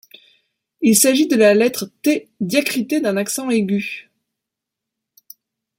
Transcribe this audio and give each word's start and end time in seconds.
Il 0.81 0.97
s’agit 0.97 1.27
de 1.27 1.35
la 1.35 1.53
lettre 1.53 1.91
Ɨ 2.07 2.27
diacritée 2.39 3.01
d'un 3.01 3.17
accent 3.17 3.51
aigu. 3.51 4.09